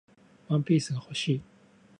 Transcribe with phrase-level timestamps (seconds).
[0.47, 1.41] ワンピースが欲しい